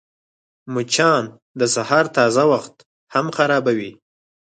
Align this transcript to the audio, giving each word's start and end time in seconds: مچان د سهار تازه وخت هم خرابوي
مچان 0.73 1.23
د 1.59 1.61
سهار 1.75 2.05
تازه 2.17 2.43
وخت 2.51 2.75
هم 3.13 3.25
خرابوي 3.37 3.91